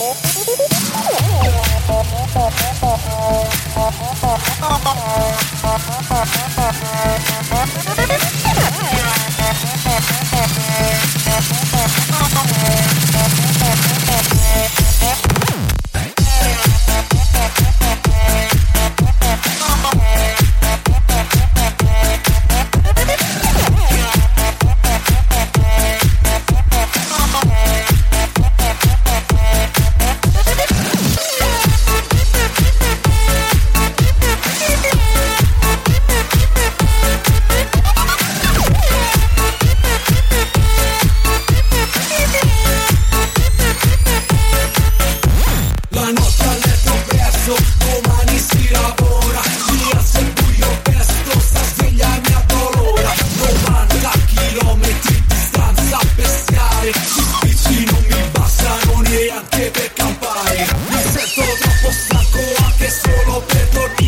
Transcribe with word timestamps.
Oh, 0.00 0.16
Sento 61.12 61.42
troppo 61.60 61.92
stacco 61.92 62.38
anche 62.64 62.88
solo 62.88 63.42
per 63.42 63.68
dormire. 63.68 64.01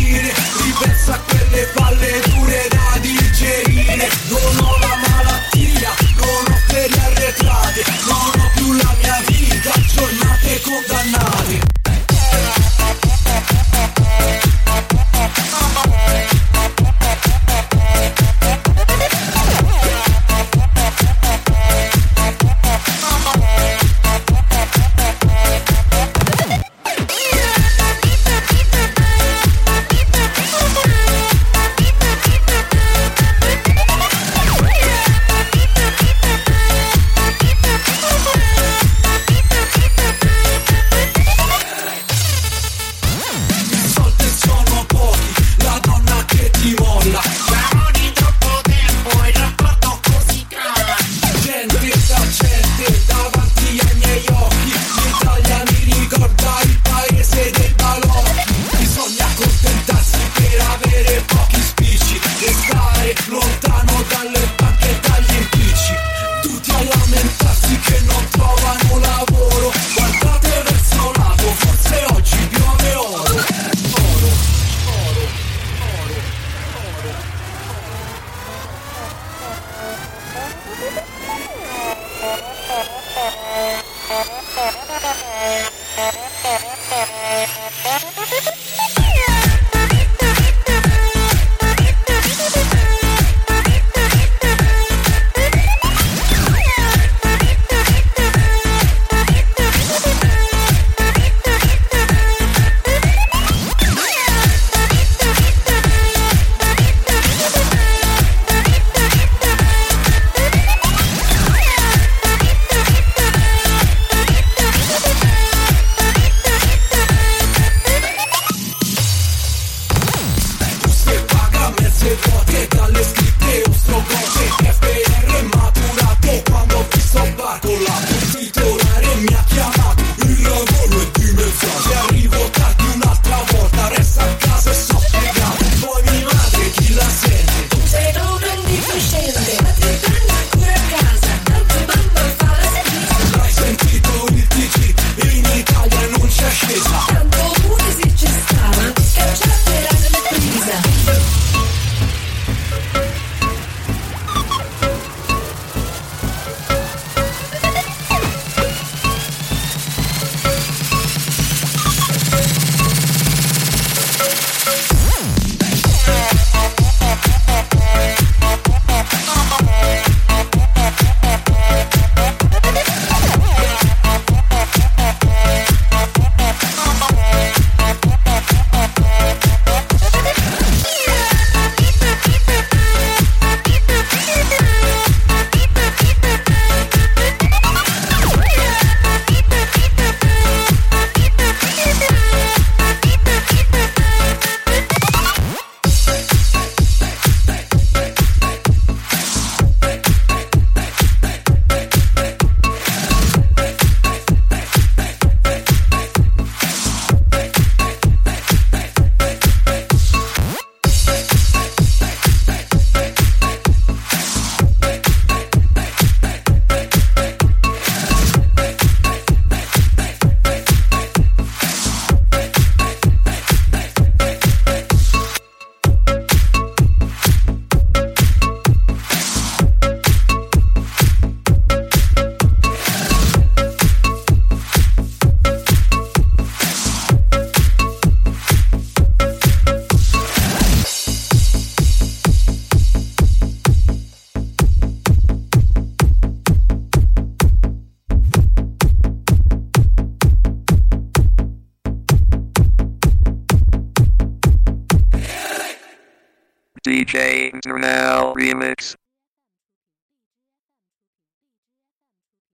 DJ 256.84 257.50
Internal 257.54 258.34
Remix. 258.34 258.94